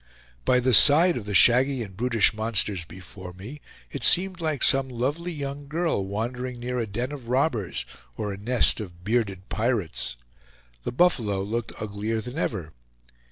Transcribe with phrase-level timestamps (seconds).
[0.45, 3.61] By the side of the shaggy and brutish monsters before me,
[3.91, 7.85] it seemed like some lovely young girl wandering near a den of robbers
[8.17, 10.15] or a nest of bearded pirates.
[10.85, 12.73] The buffalo looked uglier than ever.